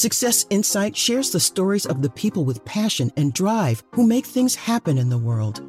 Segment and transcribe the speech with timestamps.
[0.00, 4.54] Success Insight shares the stories of the people with passion and drive who make things
[4.54, 5.62] happen in the world.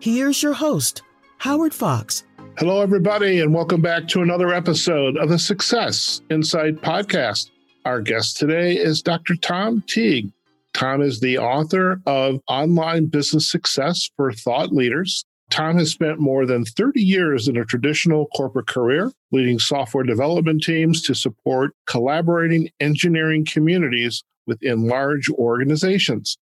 [0.00, 1.02] Here's your host,
[1.36, 2.24] Howard Fox.
[2.56, 7.50] Hello, everybody, and welcome back to another episode of the Success Insight podcast.
[7.84, 9.36] Our guest today is Dr.
[9.36, 10.32] Tom Teague.
[10.72, 15.26] Tom is the author of Online Business Success for Thought Leaders.
[15.54, 20.64] Tom has spent more than 30 years in a traditional corporate career, leading software development
[20.64, 26.36] teams to support collaborating engineering communities within large organizations.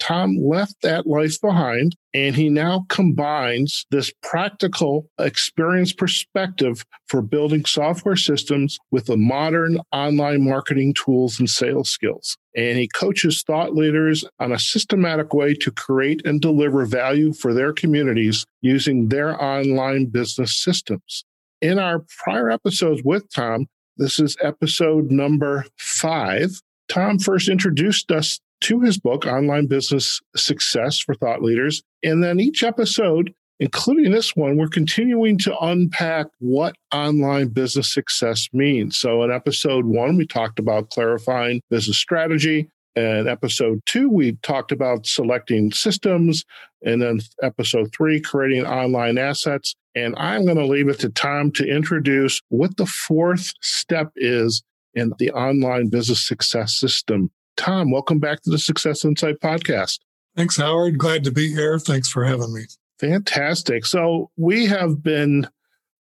[0.00, 7.64] Tom left that life behind and he now combines this practical experience perspective for building
[7.64, 12.36] software systems with the modern online marketing tools and sales skills.
[12.56, 17.54] And he coaches thought leaders on a systematic way to create and deliver value for
[17.54, 21.24] their communities using their online business systems.
[21.60, 23.66] In our prior episodes with Tom,
[23.98, 26.50] this is episode number five.
[26.88, 31.82] Tom first introduced us to his book, Online Business Success for Thought Leaders.
[32.02, 38.48] And then each episode, including this one, we're continuing to unpack what online business success
[38.52, 38.98] means.
[38.98, 42.68] So in episode one, we talked about clarifying business strategy.
[42.96, 46.44] And episode two, we talked about selecting systems.
[46.84, 49.74] And then episode three, creating online assets.
[49.94, 54.62] And I'm going to leave it to Tom to introduce what the fourth step is
[54.94, 57.30] in the online business success system.
[57.56, 59.98] Tom, welcome back to the Success Insight podcast.
[60.36, 60.98] Thanks, Howard.
[60.98, 61.78] Glad to be here.
[61.78, 62.62] Thanks for having me.
[62.98, 63.84] Fantastic.
[63.86, 65.48] So, we have been,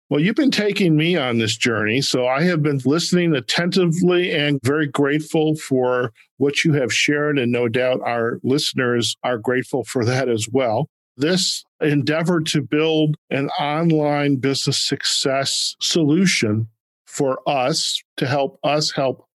[0.09, 2.01] well, you've been taking me on this journey.
[2.01, 7.39] So, I have been listening attentively and very grateful for what you have shared.
[7.39, 10.89] And no doubt our listeners are grateful for that as well.
[11.17, 16.69] This endeavor to build an online business success solution
[17.07, 19.27] for us to help us help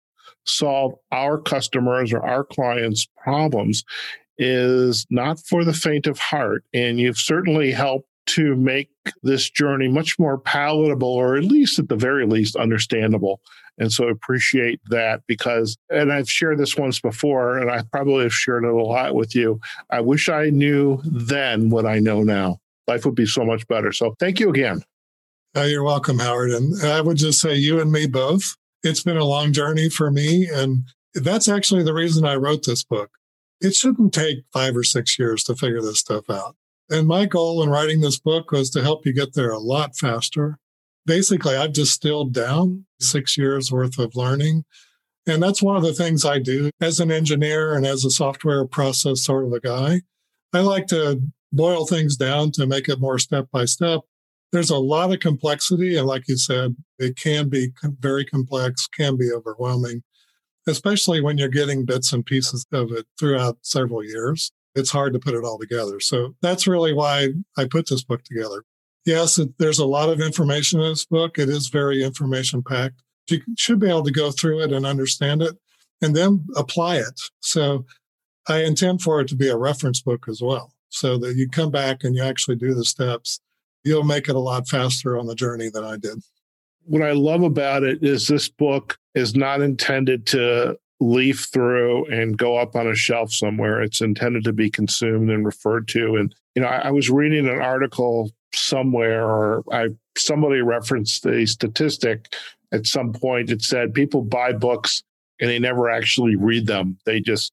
[0.47, 3.84] solve our customers or our clients' problems
[4.39, 6.64] is not for the faint of heart.
[6.74, 8.90] And you've certainly helped to make
[9.23, 13.40] this journey much more palatable, or at least at the very least understandable.
[13.79, 18.24] And so I appreciate that because, and I've shared this once before, and I probably
[18.24, 19.61] have shared it a lot with you.
[19.90, 22.58] I wish I knew then what I know now.
[22.89, 23.92] Life would be so much better.
[23.92, 24.83] So thank you again.
[25.57, 26.51] Uh, you're welcome, Howard.
[26.51, 30.11] And I would just say you and me both it's been a long journey for
[30.11, 30.48] me.
[30.48, 33.11] And that's actually the reason I wrote this book.
[33.61, 36.57] It shouldn't take five or six years to figure this stuff out.
[36.91, 39.97] And my goal in writing this book was to help you get there a lot
[39.97, 40.59] faster.
[41.05, 44.64] Basically, I've distilled down six years worth of learning.
[45.27, 48.64] And that's one of the things I do as an engineer and as a software
[48.64, 50.03] process sort of a guy.
[50.53, 51.20] I like to
[51.53, 54.01] boil things down to make it more step by step
[54.52, 55.96] there's a lot of complexity.
[55.96, 60.02] And like you said, it can be very complex, can be overwhelming,
[60.67, 64.52] especially when you're getting bits and pieces of it throughout several years.
[64.74, 66.01] It's hard to put it all together.
[66.01, 68.62] So that's really why I put this book together.
[69.05, 71.39] Yes, it, there's a lot of information in this book.
[71.39, 73.02] It is very information packed.
[73.30, 75.57] You should be able to go through it and understand it
[76.02, 77.20] and then apply it.
[77.40, 77.86] So
[78.48, 81.70] I intend for it to be a reference book as well, so that you come
[81.70, 83.40] back and you actually do the steps
[83.86, 86.19] you'll make it a lot faster on the journey than I did.
[86.85, 92.36] What I love about it is this book is not intended to leaf through and
[92.36, 93.83] go up on a shelf somewhere.
[93.83, 96.17] It's intended to be consumed and referred to.
[96.17, 101.46] And, you know, I, I was reading an article somewhere or I somebody referenced a
[101.46, 102.35] statistic
[102.73, 103.51] at some point.
[103.51, 105.02] It said people buy books
[105.41, 106.98] and they never actually read them.
[107.05, 107.52] They just,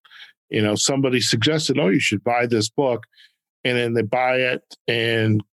[0.49, 3.03] you know, somebody suggested, oh, you should buy this book.
[3.65, 5.43] And then they buy it and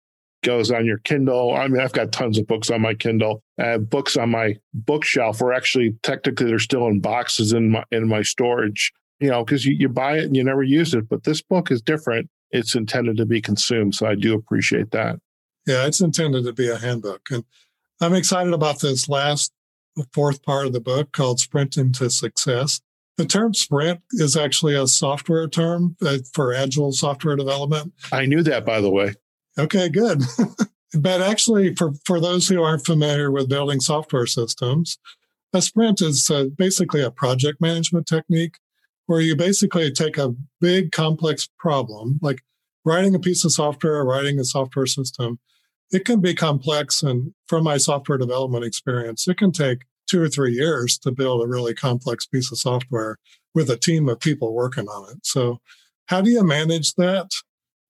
[0.42, 1.54] goes on your Kindle.
[1.54, 3.42] I mean, I've got tons of books on my Kindle.
[3.58, 7.84] I have books on my bookshelf, or actually, technically, they're still in boxes in my
[7.90, 8.92] in my storage.
[9.20, 11.08] You know, because you, you buy it and you never use it.
[11.08, 12.30] But this book is different.
[12.50, 15.16] It's intended to be consumed, so I do appreciate that.
[15.66, 17.44] Yeah, it's intended to be a handbook, and
[18.00, 19.52] I'm excited about this last
[20.14, 22.80] fourth part of the book called "Sprint into Success."
[23.18, 27.92] The term sprint is actually a software term uh, for agile software development.
[28.10, 29.14] I knew that, by the way.
[29.58, 30.22] Okay, good.
[30.94, 34.98] but actually, for, for those who aren't familiar with building software systems,
[35.52, 38.56] a sprint is uh, basically a project management technique
[39.06, 42.42] where you basically take a big complex problem, like
[42.84, 45.38] writing a piece of software or writing a software system.
[45.90, 47.02] It can be complex.
[47.02, 51.42] And from my software development experience, it can take two or three years to build
[51.42, 53.18] a really complex piece of software
[53.54, 55.18] with a team of people working on it.
[55.24, 55.58] So,
[56.06, 57.30] how do you manage that?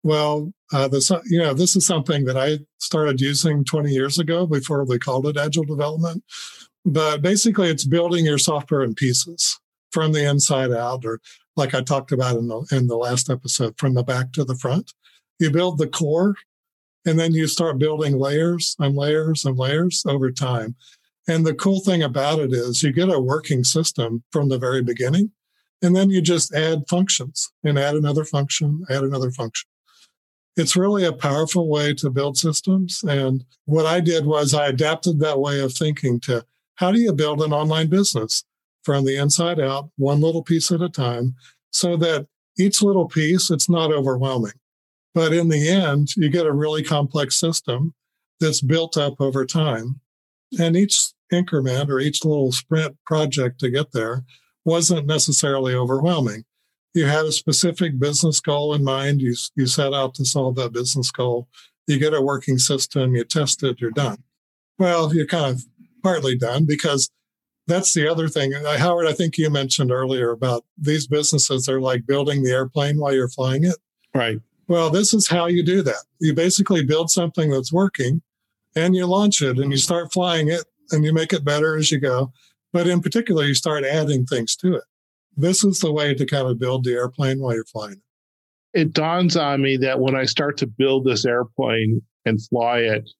[0.02, 4.46] Well, uh, this, you know, this is something that I started using 20 years ago
[4.46, 6.22] before they called it agile development.
[6.84, 9.58] But basically, it's building your software in pieces.
[9.92, 11.20] from the inside out, or
[11.56, 14.54] like I talked about in the in the last episode, from the back to the
[14.54, 14.92] front.
[15.40, 16.36] You build the core,
[17.04, 20.76] and then you start building layers and layers and layers over time.
[21.28, 24.82] And the cool thing about it is you get a working system from the very
[24.82, 25.32] beginning,
[25.82, 29.68] and then you just add functions and add another function, add another function.
[30.60, 33.02] It's really a powerful way to build systems.
[33.02, 37.14] And what I did was I adapted that way of thinking to how do you
[37.14, 38.44] build an online business
[38.84, 41.34] from the inside out, one little piece at a time,
[41.70, 42.26] so that
[42.58, 44.52] each little piece, it's not overwhelming.
[45.14, 47.94] But in the end, you get a really complex system
[48.38, 50.00] that's built up over time.
[50.58, 51.00] And each
[51.32, 54.24] increment or each little sprint project to get there
[54.66, 56.44] wasn't necessarily overwhelming.
[56.94, 59.20] You had a specific business goal in mind.
[59.20, 61.48] You, you set out to solve that business goal.
[61.86, 64.18] You get a working system, you test it, you're done.
[64.78, 65.64] Well, you're kind of
[66.02, 67.10] partly done because
[67.66, 68.54] that's the other thing.
[68.54, 72.98] Uh, Howard, I think you mentioned earlier about these businesses are like building the airplane
[72.98, 73.76] while you're flying it.
[74.14, 74.38] Right.
[74.68, 76.04] Well, this is how you do that.
[76.20, 78.22] You basically build something that's working
[78.76, 81.90] and you launch it and you start flying it and you make it better as
[81.90, 82.32] you go.
[82.72, 84.84] But in particular, you start adding things to it.
[85.36, 88.80] This is the way to kind of build the airplane while you're flying it.
[88.80, 93.10] It dawns on me that when I start to build this airplane and fly it,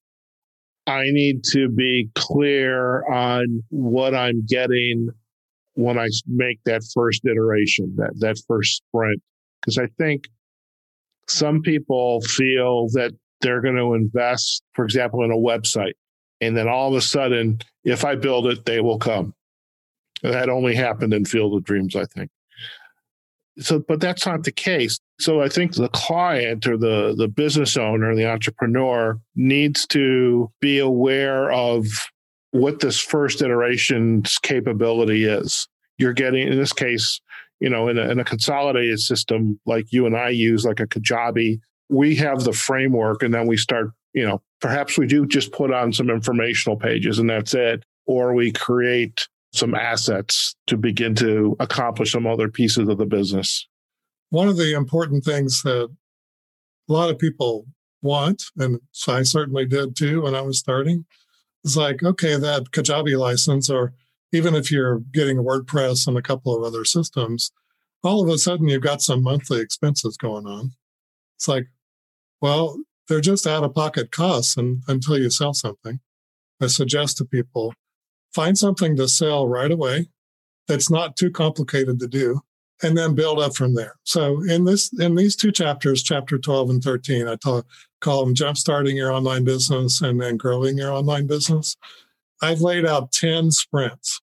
[0.87, 5.09] I need to be clear on what I'm getting
[5.75, 9.21] when I make that first iteration, that, that first sprint.
[9.61, 10.27] Because I think
[11.27, 13.11] some people feel that
[13.41, 15.93] they're going to invest, for example, in a website.
[16.39, 19.33] And then all of a sudden, if I build it, they will come.
[20.23, 22.29] That only happened in Field of Dreams, I think.
[23.59, 24.99] So, but that's not the case.
[25.19, 30.79] So I think the client or the, the business owner, the entrepreneur needs to be
[30.79, 31.85] aware of
[32.51, 35.67] what this first iteration's capability is.
[35.97, 37.21] You're getting, in this case,
[37.59, 40.87] you know, in a, in a consolidated system like you and I use, like a
[40.87, 41.59] Kajabi,
[41.89, 45.71] we have the framework and then we start, you know, perhaps we do just put
[45.71, 47.83] on some informational pages and that's it.
[48.07, 53.67] Or we create some assets to begin to accomplish some other pieces of the business.
[54.29, 55.89] One of the important things that
[56.89, 57.65] a lot of people
[58.01, 61.05] want, and I certainly did too when I was starting,
[61.63, 63.93] is like, okay, that Kajabi license, or
[64.31, 67.51] even if you're getting WordPress and a couple of other systems,
[68.03, 70.71] all of a sudden you've got some monthly expenses going on.
[71.37, 71.67] It's like,
[72.41, 72.77] well,
[73.07, 75.99] they're just out of pocket costs and, until you sell something.
[76.61, 77.73] I suggest to people
[78.33, 80.09] find something to sell right away
[80.67, 82.41] that's not too complicated to do
[82.83, 83.95] and then build up from there.
[84.03, 87.65] So in this in these two chapters, chapter 12 and 13, I talk,
[87.99, 91.77] call them jumpstarting your online business and then growing your online business.
[92.41, 94.21] I've laid out 10 sprints.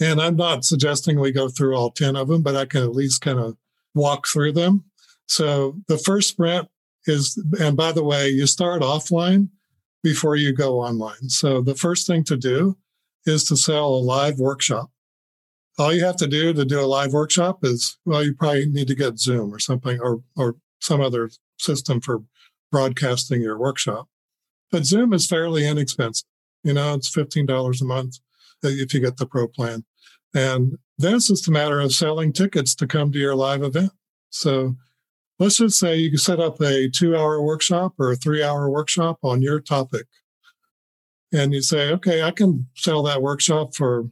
[0.00, 2.94] And I'm not suggesting we go through all 10 of them, but I can at
[2.94, 3.56] least kind of
[3.94, 4.84] walk through them.
[5.26, 6.68] So the first sprint
[7.06, 9.48] is, and by the way, you start offline
[10.04, 11.28] before you go online.
[11.28, 12.76] So the first thing to do
[13.28, 14.90] is to sell a live workshop.
[15.78, 18.88] All you have to do to do a live workshop is, well, you probably need
[18.88, 22.22] to get Zoom or something or, or some other system for
[22.72, 24.08] broadcasting your workshop.
[24.72, 26.26] But Zoom is fairly inexpensive.
[26.64, 28.18] You know, it's $15 a month
[28.62, 29.84] if you get the pro plan.
[30.34, 33.92] And then it's just a matter of selling tickets to come to your live event.
[34.30, 34.74] So
[35.38, 38.68] let's just say you can set up a two hour workshop or a three hour
[38.68, 40.06] workshop on your topic
[41.32, 44.08] and you say, okay, I can sell that workshop for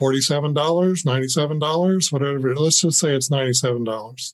[0.00, 2.56] $47, $97, whatever.
[2.56, 4.32] Let's just say it's $97.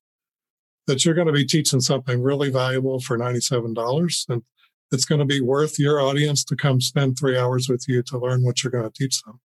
[0.87, 4.43] That you're going to be teaching something really valuable for $97 and
[4.91, 8.19] it's going to be worth your audience to come spend three hours with you to
[8.19, 9.41] learn what you're going to teach them.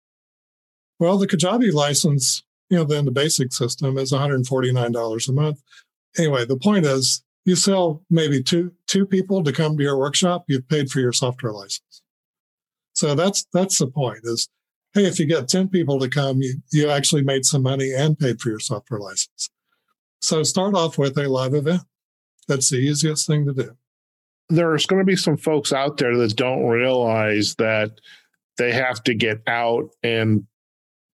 [1.00, 5.62] Well, the Kajabi license, you know, then the basic system is $149 a month.
[6.18, 10.46] Anyway, the point is you sell maybe two, two people to come to your workshop,
[10.48, 12.03] you've paid for your software license.
[13.04, 14.48] So that's that's the point is
[14.94, 18.18] hey, if you get 10 people to come, you, you actually made some money and
[18.18, 19.50] paid for your software license.
[20.22, 21.82] So start off with a live event.
[22.48, 23.76] That's the easiest thing to do.
[24.48, 27.92] There's going to be some folks out there that don't realize that
[28.58, 30.48] they have to get out and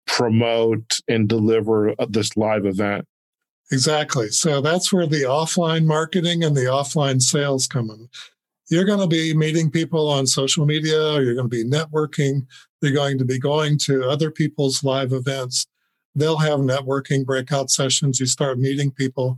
[0.07, 3.05] promote and deliver this live event.
[3.71, 4.29] Exactly.
[4.29, 8.09] So that's where the offline marketing and the offline sales come in
[8.69, 12.45] you're going to be meeting people on social media, or you're going to be networking.
[12.81, 15.67] You're going to be going to other people's live events.
[16.15, 18.19] They'll have networking breakout sessions.
[18.19, 19.37] You start meeting people.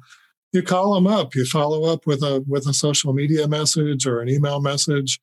[0.54, 1.36] You call them up.
[1.36, 5.20] You follow up with a with a social media message or an email message,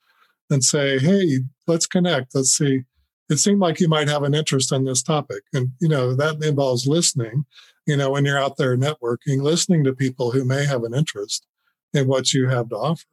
[0.51, 2.35] and say, "Hey, let's connect.
[2.35, 2.83] Let's see.
[3.31, 5.43] it seemed like you might have an interest in this topic.
[5.53, 7.45] And, you know, that involves listening,
[7.87, 11.47] you know, when you're out there networking, listening to people who may have an interest
[11.93, 13.05] in what you have to offer.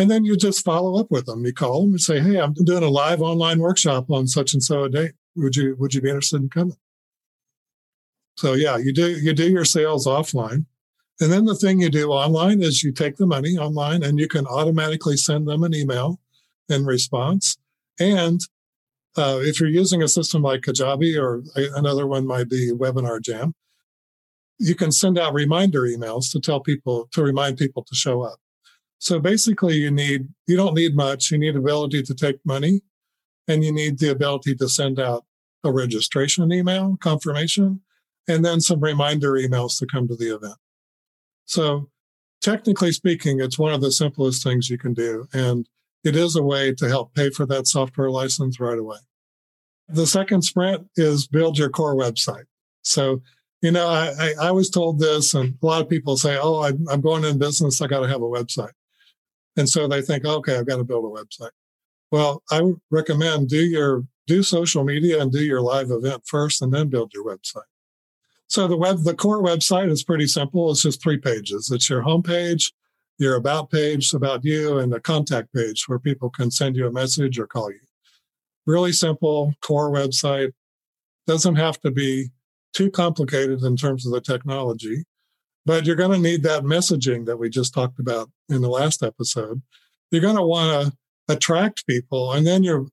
[0.00, 1.44] And then you just follow up with them.
[1.44, 4.62] You call them and say, Hey, I'm doing a live online workshop on such and
[4.62, 5.12] so a date.
[5.36, 6.78] Would you, would you be interested in coming?
[8.38, 10.64] So yeah, you do, you do your sales offline.
[11.20, 14.26] And then the thing you do online is you take the money online and you
[14.26, 16.18] can automatically send them an email
[16.70, 17.58] in response.
[17.98, 18.40] And
[19.18, 21.42] uh, if you're using a system like Kajabi or
[21.76, 23.54] another one might be Webinar Jam,
[24.58, 28.38] you can send out reminder emails to tell people to remind people to show up.
[29.00, 31.30] So basically, you need you don't need much.
[31.30, 32.82] You need ability to take money,
[33.48, 35.24] and you need the ability to send out
[35.64, 37.80] a registration email confirmation,
[38.28, 40.58] and then some reminder emails to come to the event.
[41.46, 41.88] So
[42.42, 45.66] technically speaking, it's one of the simplest things you can do, and
[46.04, 48.98] it is a way to help pay for that software license right away.
[49.88, 52.44] The second sprint is build your core website.
[52.82, 53.22] So
[53.62, 56.62] you know, I, I, I, was told this, and a lot of people say, "Oh,
[56.62, 57.80] I'm, I'm going in business.
[57.80, 58.72] I got to have a website,"
[59.60, 61.52] and so they think, "Okay, I've got to build a website."
[62.10, 66.72] Well, I recommend do your do social media and do your live event first, and
[66.74, 67.70] then build your website.
[68.48, 70.70] So the web, the core website is pretty simple.
[70.70, 71.70] It's just three pages.
[71.70, 72.72] It's your homepage,
[73.18, 76.92] your about page about you, and a contact page where people can send you a
[76.92, 77.80] message or call you.
[78.66, 80.52] Really simple core website.
[81.26, 82.30] Doesn't have to be
[82.72, 85.04] too complicated in terms of the technology,
[85.66, 89.02] but you're going to need that messaging that we just talked about in the last
[89.02, 89.62] episode.
[90.10, 92.86] You're going to want to attract people, and then you're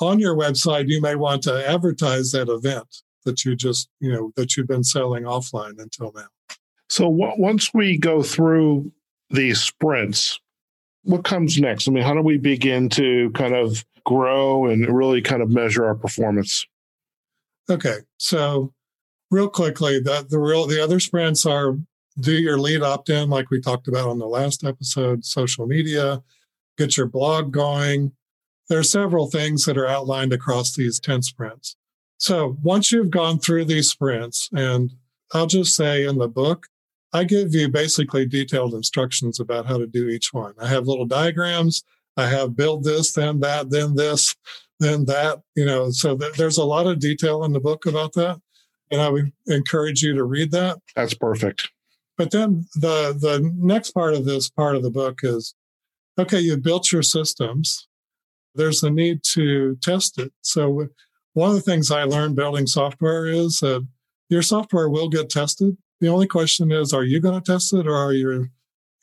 [0.00, 0.88] on your website.
[0.88, 4.84] You may want to advertise that event that you just you know that you've been
[4.84, 6.28] selling offline until now.
[6.88, 8.90] So w- once we go through
[9.30, 10.40] these sprints,
[11.02, 11.88] what comes next?
[11.88, 15.84] I mean, how do we begin to kind of grow and really kind of measure
[15.84, 16.66] our performance?
[17.70, 18.72] Okay, so
[19.30, 21.76] real quickly, the, the real the other sprints are
[22.20, 26.22] do your lead opt-in, like we talked about on the last episode, social media,
[26.76, 28.12] get your blog going.
[28.68, 31.76] There are several things that are outlined across these 10 sprints.
[32.18, 34.92] So once you've gone through these sprints, and
[35.32, 36.66] I'll just say in the book,
[37.12, 40.54] I give you basically detailed instructions about how to do each one.
[40.58, 41.84] I have little diagrams.
[42.16, 44.34] I have build this, then that, then this,
[44.80, 48.12] then that, you know, so th- there's a lot of detail in the book about
[48.14, 48.40] that
[48.90, 50.78] and I would encourage you to read that.
[50.94, 51.70] That's perfect.
[52.18, 55.54] But then the the next part of this part of the book is
[56.18, 57.86] okay, you've built your systems.
[58.54, 60.32] There's a need to test it.
[60.42, 60.88] So
[61.34, 63.86] one of the things I learned building software is that
[64.28, 65.76] your software will get tested.
[66.00, 68.48] The only question is, are you going to test it or are your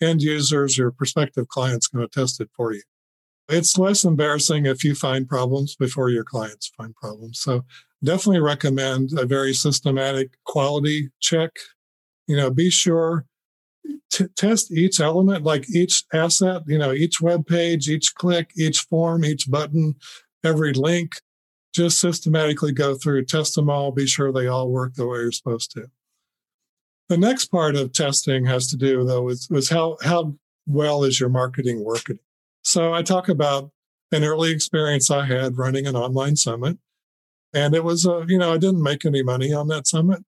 [0.01, 2.81] end users, your prospective clients going to test it for you?
[3.47, 7.39] It's less embarrassing if you find problems before your clients find problems.
[7.39, 7.63] So
[8.03, 11.51] definitely recommend a very systematic quality check.
[12.27, 13.25] You know, be sure
[14.35, 19.25] test each element, like each asset, you know, each web page, each click, each form,
[19.25, 19.95] each button,
[20.43, 21.13] every link.
[21.73, 25.31] Just systematically go through, test them all, be sure they all work the way you're
[25.33, 25.87] supposed to.
[27.09, 31.19] The next part of testing has to do though with, with how, how well is
[31.19, 32.19] your marketing working?
[32.63, 33.71] So I talk about
[34.11, 36.77] an early experience I had running an online summit.
[37.53, 40.23] And it was, a, you know, I didn't make any money on that summit.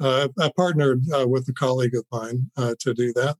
[0.00, 3.36] Uh, I partnered uh, with a colleague of mine uh, to do that.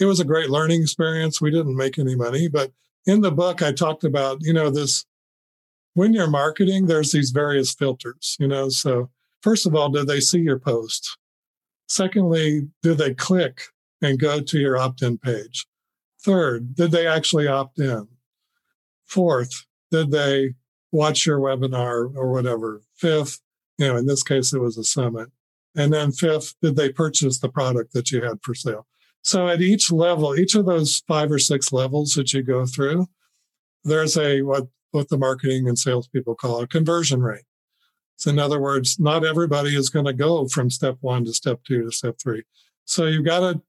[0.00, 1.40] It was a great learning experience.
[1.40, 2.72] We didn't make any money, but
[3.06, 5.04] in the book, I talked about, you know, this
[5.94, 8.68] when you're marketing, there's these various filters, you know.
[8.68, 9.10] So,
[9.42, 11.16] first of all, do they see your post?
[11.88, 13.62] Secondly, do they click
[14.02, 15.66] and go to your opt in page?
[16.22, 18.08] Third, did they actually opt in?
[19.06, 20.54] Fourth, did they
[20.96, 22.82] watch your webinar or whatever.
[22.94, 23.40] Fifth,
[23.78, 25.28] you know, in this case, it was a summit.
[25.76, 28.86] And then fifth, did they purchase the product that you had for sale?
[29.22, 33.06] So at each level, each of those five or six levels that you go through,
[33.84, 37.44] there's a what what the marketing and salespeople call a conversion rate.
[38.16, 41.60] So in other words, not everybody is going to go from step one to step
[41.66, 42.44] two to step three.
[42.86, 43.60] So you've got to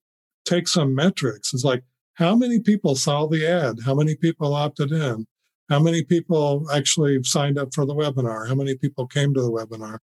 [0.46, 1.54] take some metrics.
[1.54, 1.84] It's like
[2.14, 3.80] how many people saw the ad?
[3.86, 5.28] How many people opted in?
[5.70, 8.48] How many people actually signed up for the webinar?
[8.48, 10.00] How many people came to the webinar?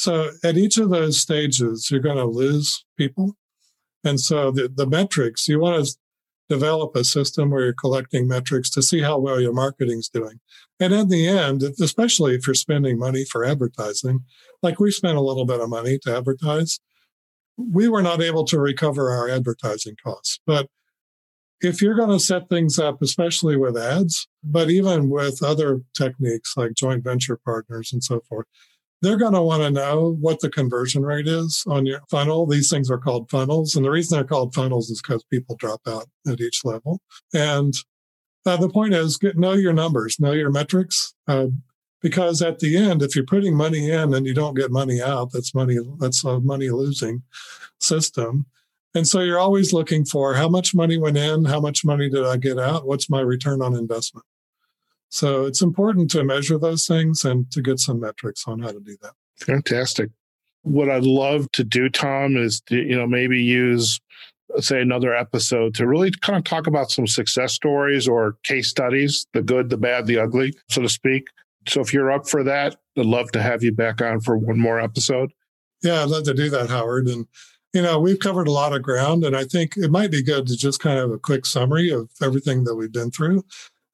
[0.00, 3.36] So at each of those stages, you're going to lose people.
[4.02, 5.94] And so the, the metrics, you want to
[6.48, 10.40] develop a system where you're collecting metrics to see how well your marketing's doing.
[10.80, 14.24] And in the end, especially if you're spending money for advertising,
[14.62, 16.80] like we spent a little bit of money to advertise,
[17.58, 20.40] we were not able to recover our advertising costs.
[20.46, 20.68] But
[21.60, 26.54] if you're going to set things up, especially with ads, but even with other techniques
[26.56, 28.46] like joint venture partners and so forth,
[29.02, 32.46] they're going to want to know what the conversion rate is on your funnel.
[32.46, 33.74] These things are called funnels.
[33.74, 37.00] And the reason they're called funnels is because people drop out at each level.
[37.32, 37.74] And
[38.44, 41.14] uh, the point is, get, know your numbers, know your metrics.
[41.26, 41.46] Uh,
[42.02, 45.30] because at the end, if you're putting money in and you don't get money out,
[45.32, 47.22] that's money, that's a money losing
[47.78, 48.46] system.
[48.94, 52.24] And so you're always looking for how much money went in, how much money did
[52.24, 54.24] I get out, what's my return on investment.
[55.10, 58.80] So it's important to measure those things and to get some metrics on how to
[58.80, 59.12] do that.
[59.40, 60.10] Fantastic.
[60.62, 64.00] What I'd love to do, Tom, is to, you know maybe use
[64.58, 69.26] say another episode to really kind of talk about some success stories or case studies,
[69.32, 71.28] the good, the bad, the ugly, so to speak.
[71.68, 74.58] So if you're up for that, I'd love to have you back on for one
[74.58, 75.32] more episode.
[75.82, 77.06] Yeah, I'd love to do that, Howard.
[77.06, 77.26] And
[77.72, 80.46] you know, we've covered a lot of ground, and I think it might be good
[80.48, 83.44] to just kind of a quick summary of everything that we've been through.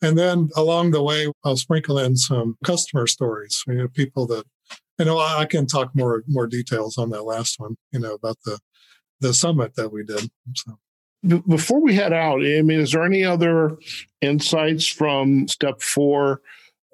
[0.06, 4.44] And then along the way, I'll sprinkle in some customer stories, you know, people that,
[4.98, 8.38] you know, I can talk more, more details on that last one, you know, about
[8.44, 8.60] the,
[9.20, 10.30] the summit that we did.
[10.54, 10.78] So.
[11.48, 13.78] Before we head out, I mean, is there any other
[14.20, 16.40] insights from step four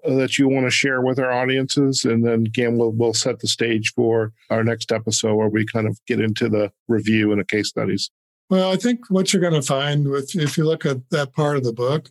[0.07, 2.05] uh, that you want to share with our audiences?
[2.05, 5.87] And then again, we'll, we'll set the stage for our next episode where we kind
[5.87, 8.11] of get into the review and the case studies.
[8.49, 11.59] Well, I think what you're going to find with, if you look at that part
[11.59, 12.09] of the book,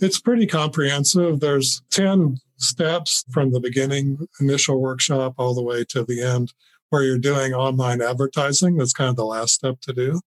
[0.00, 1.40] it's pretty comprehensive.
[1.40, 6.52] There's 10 steps from the beginning, initial workshop, all the way to the end,
[6.90, 8.76] where you're doing online advertising.
[8.76, 10.20] That's kind of the last step to do.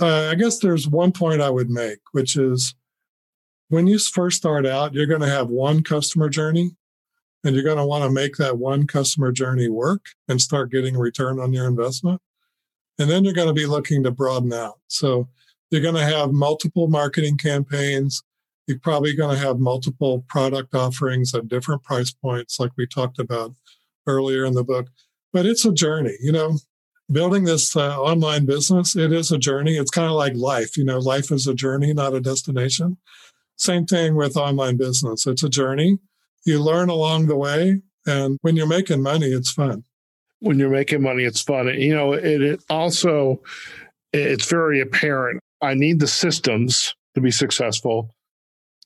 [0.00, 2.74] Uh, I guess there's one point I would make, which is
[3.68, 6.76] when you first start out, you're going to have one customer journey
[7.44, 10.96] and you're going to want to make that one customer journey work and start getting
[10.96, 12.20] a return on your investment.
[12.98, 14.78] And then you're going to be looking to broaden out.
[14.88, 15.28] So
[15.70, 18.22] you're going to have multiple marketing campaigns.
[18.66, 23.18] You're probably going to have multiple product offerings at different price points, like we talked
[23.18, 23.54] about
[24.06, 24.88] earlier in the book.
[25.32, 26.58] But it's a journey, you know,
[27.10, 29.76] building this uh, online business, it is a journey.
[29.76, 32.96] It's kind of like life, you know, life is a journey, not a destination.
[33.56, 35.26] Same thing with online business.
[35.26, 35.98] It's a journey.
[36.44, 37.82] You learn along the way.
[38.06, 39.84] And when you're making money, it's fun.
[40.40, 41.68] When you're making money, it's fun.
[41.68, 43.42] You know, it, it also,
[44.12, 45.40] it's very apparent.
[45.62, 48.14] I need the systems to be successful.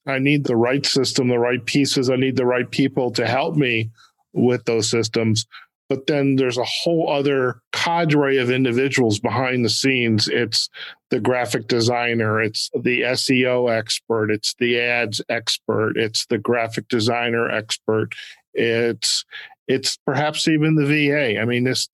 [0.06, 2.10] I need the right system, the right pieces.
[2.10, 3.90] I need the right people to help me
[4.32, 5.46] with those systems.
[5.88, 10.28] But then there's a whole other cadre of individuals behind the scenes.
[10.28, 10.70] It's
[11.10, 17.50] the graphic designer, it's the SEO expert, it's the ads expert, it's the graphic designer
[17.50, 18.10] expert,
[18.54, 19.24] it's
[19.66, 21.40] it's perhaps even the VA.
[21.40, 21.88] I mean, this,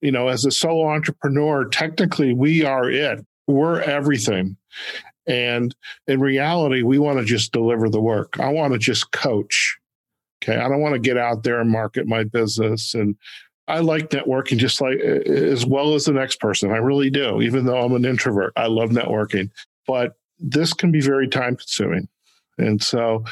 [0.00, 3.24] you know, as a solo entrepreneur, technically we are it.
[3.46, 4.56] We're everything.
[5.26, 5.74] And
[6.06, 8.38] in reality, we want to just deliver the work.
[8.40, 9.78] I want to just coach.
[10.42, 10.56] Okay.
[10.56, 12.94] I don't want to get out there and market my business.
[12.94, 13.16] And
[13.68, 16.72] I like networking just like as well as the next person.
[16.72, 18.52] I really do, even though I'm an introvert.
[18.56, 19.50] I love networking,
[19.86, 22.08] but this can be very time consuming.
[22.58, 23.24] And so,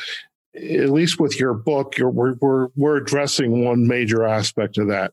[0.54, 5.12] at least with your book, we're, we're, we're addressing one major aspect of that.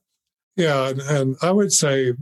[0.55, 0.89] Yeah.
[0.89, 2.13] And, and I would say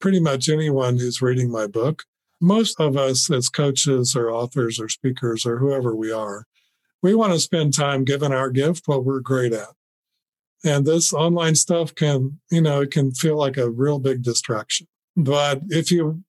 [0.00, 2.04] pretty much anyone who's reading my book,
[2.40, 6.44] most of us as coaches or authors or speakers or whoever we are,
[7.02, 9.68] we want to spend time giving our gift what we're great at.
[10.64, 14.88] And this online stuff can, you know, it can feel like a real big distraction.
[15.16, 16.24] But if you,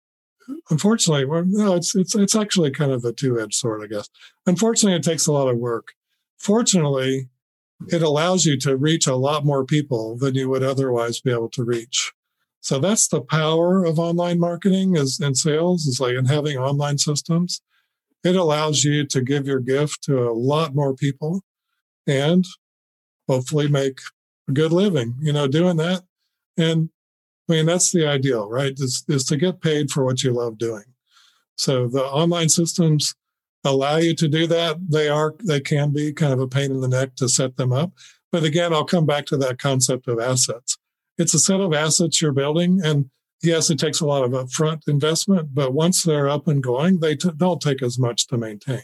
[0.70, 4.08] unfortunately, well, no, it's, it's, it's actually kind of a two edged sword, I guess.
[4.46, 5.92] Unfortunately, it takes a lot of work.
[6.38, 7.28] Fortunately,
[7.88, 11.50] it allows you to reach a lot more people than you would otherwise be able
[11.50, 12.12] to reach.
[12.64, 16.96] So that's the power of online marketing is in sales is like in having online
[16.96, 17.60] systems
[18.24, 21.42] it allows you to give your gift to a lot more people
[22.06, 22.46] and
[23.28, 24.00] hopefully make
[24.48, 26.02] a good living, you know, doing that.
[26.56, 26.88] And
[27.48, 28.72] I mean, that's the ideal, right?
[28.78, 30.84] Is, is to get paid for what you love doing.
[31.56, 33.14] So the online systems
[33.62, 34.78] allow you to do that.
[34.88, 37.72] They are, they can be kind of a pain in the neck to set them
[37.72, 37.92] up.
[38.32, 40.78] But again, I'll come back to that concept of assets.
[41.18, 43.10] It's a set of assets you're building and
[43.42, 47.16] yes, it takes a lot of upfront investment, but once they're up and going, they
[47.16, 48.82] t- don't take as much to maintain.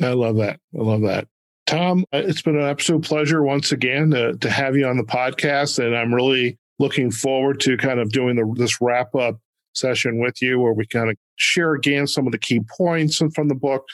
[0.00, 0.60] I love that.
[0.78, 1.26] I love that.
[1.66, 5.02] Tom, uh, it's been an absolute pleasure once again to, to have you on the
[5.02, 5.84] podcast.
[5.84, 9.38] And I'm really looking forward to kind of doing the, this wrap up
[9.74, 13.48] session with you where we kind of share again some of the key points from
[13.48, 13.84] the book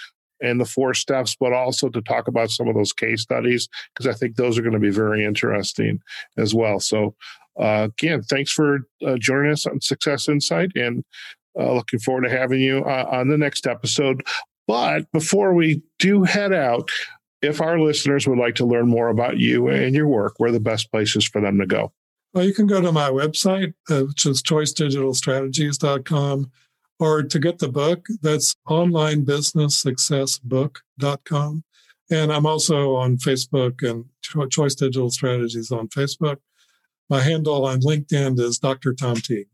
[0.41, 4.07] and the four steps, but also to talk about some of those case studies, because
[4.07, 6.01] I think those are going to be very interesting
[6.37, 6.81] as well.
[6.81, 7.15] So
[7.59, 11.05] uh, again, thanks for uh, joining us on Success Insight, and
[11.57, 14.27] Uh, looking forward to having you uh, on the next episode.
[14.67, 16.91] But before we do head out,
[17.43, 20.53] if our listeners would like to learn more about you and your work, where are
[20.53, 21.93] the best places for them to go?
[22.33, 26.51] Well, you can go to my website, uh, which is choicedigitalstrategies.com,
[26.99, 31.65] or to get the book, that's onlinebusinesssuccessbook.com.
[32.11, 34.05] And I'm also on Facebook and
[34.51, 36.39] Choice Digital Strategies on Facebook.
[37.09, 38.95] My handle on LinkedIn is Dr.
[38.95, 39.49] Tom Teague.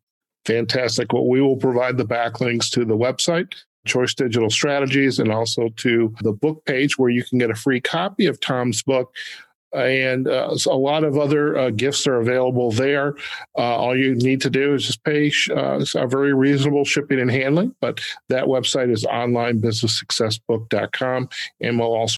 [0.46, 1.12] Fantastic.
[1.12, 3.55] Well, we will provide the backlinks to the website,
[3.87, 7.81] Choice Digital Strategies, and also to the book page where you can get a free
[7.81, 9.14] copy of Tom's book
[9.72, 13.14] and uh, a lot of other uh, gifts are available there.
[13.56, 17.30] Uh, all you need to do is just pay uh, a very reasonable shipping and
[17.30, 17.74] handling.
[17.80, 21.28] But that website is onlinebusinesssuccessbook.com,
[21.61, 22.09] and we'll also